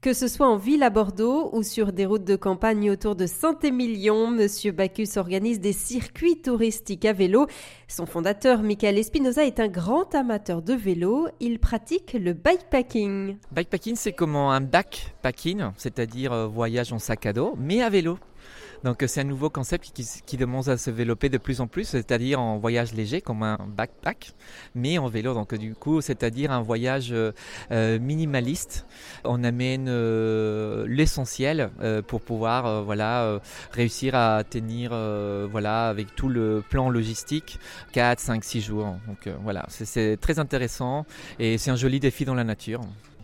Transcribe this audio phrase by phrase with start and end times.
[0.00, 3.26] Que ce soit en ville à Bordeaux ou sur des routes de campagne autour de
[3.26, 7.46] Saint-Émilion, Monsieur Bacchus organise des circuits touristiques à vélo.
[7.86, 11.28] Son fondateur, Michael Espinoza, est un grand amateur de vélo.
[11.38, 13.36] Il pratique le bikepacking.
[13.52, 18.16] Bikepacking, c'est comme un backpacking, c'est-à-dire euh, voyage en sac à dos, mais à vélo.
[18.84, 21.84] Donc c'est un nouveau concept qui, qui, demande à se développer de plus en plus,
[21.84, 24.32] c'est-à-dire en voyage léger comme un backpack,
[24.74, 25.34] mais en vélo.
[25.34, 28.86] Donc du coup, c'est-à-dire un voyage euh, minimaliste.
[29.24, 33.40] On amène euh, l'essentiel euh, pour pouvoir euh, voilà
[33.72, 34.90] réussir à tenir
[35.50, 37.58] voilà avec tout le plan logistique
[37.92, 38.96] 4, 5, 6 jours.
[39.06, 41.04] Donc voilà, c'est très intéressant
[41.38, 42.80] et c'est un joli défi dans la nature.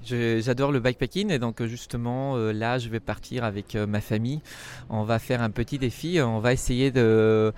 [0.06, 4.40] J'adore le bikepacking et donc justement euh, là je vais partir avec euh, ma famille.
[4.88, 6.20] On va faire un petit défi.
[6.22, 7.52] On va essayer de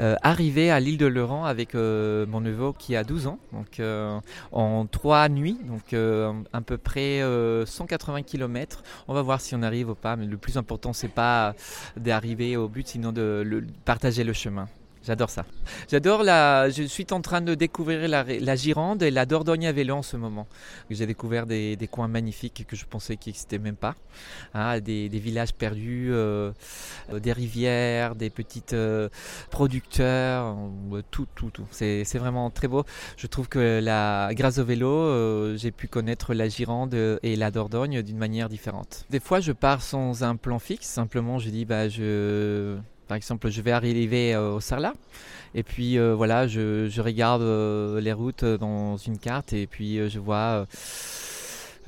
[0.00, 3.38] euh, arriver à l'île de Laurent avec mon neveu qui a 12 ans.
[3.52, 3.80] Donc
[4.50, 5.94] en trois nuits, donc
[6.52, 7.22] à peu près
[7.64, 8.82] 180 km.
[9.06, 10.16] On va voir si on arrive ou pas.
[10.16, 11.54] Mais le plus important c'est pas
[11.96, 14.68] d'arriver au but, sinon de partager le chemin.
[15.04, 15.44] J'adore ça.
[15.90, 16.70] J'adore la.
[16.70, 20.16] Je suis en train de découvrir la, Gironde et la Dordogne à vélo en ce
[20.16, 20.46] moment.
[20.90, 23.94] J'ai découvert des, des, coins magnifiques que je pensais qu'ils n'existaient même pas.
[24.54, 26.52] Hein, des, des, villages perdus, euh
[27.20, 29.08] des rivières, des petites euh,
[29.50, 30.56] producteurs,
[30.92, 31.66] euh, tout, tout, tout.
[31.70, 32.84] C'est vraiment très beau.
[33.16, 37.50] Je trouve que la, grâce au vélo, euh, j'ai pu connaître la Gironde et la
[37.50, 39.04] Dordogne d'une manière différente.
[39.10, 40.86] Des fois, je pars sans un plan fixe.
[40.86, 42.78] Simplement, je dis, bah, je
[43.12, 44.94] par exemple, je vais arriver euh, au Sarlat.
[45.54, 49.52] Et puis euh, voilà, je, je regarde euh, les routes dans une carte.
[49.52, 50.66] Et puis je vois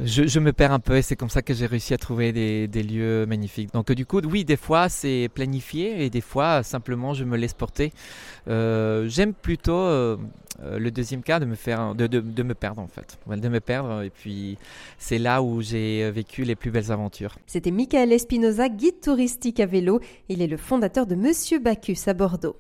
[0.01, 2.83] je, me perds un peu et c'est comme ça que j'ai réussi à trouver des,
[2.83, 3.73] lieux magnifiques.
[3.73, 7.55] Donc du coup, oui, des fois c'est planifié et des fois simplement je me laisse
[7.55, 7.93] porter.
[8.49, 10.17] Euh, J'aime plutôt euh,
[10.61, 13.61] le deuxième cas de me faire, de, de, de, me perdre en fait, de me
[13.61, 14.59] perdre et puis
[14.99, 17.37] c'est là où j'ai vécu les plus belles aventures.
[17.47, 20.01] C'était Michael Espinoza, guide touristique à vélo.
[20.29, 22.57] Il est le fondateur de Monsieur Bacchus à Bordeaux.